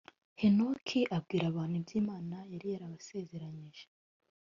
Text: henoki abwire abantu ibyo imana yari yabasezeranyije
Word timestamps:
henoki 0.41 0.99
abwire 1.15 1.45
abantu 1.47 1.73
ibyo 1.81 1.95
imana 2.01 2.37
yari 2.51 2.67
yabasezeranyije 2.73 3.83